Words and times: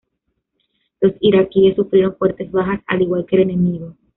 Los 0.99 1.13
iraquíes 1.19 1.75
sufrieron 1.75 2.15
fuertes 2.15 2.49
bajas 2.49 2.81
al 2.87 3.03
igual 3.03 3.27
que 3.27 3.35
el 3.35 3.43
enemigo. 3.43 3.93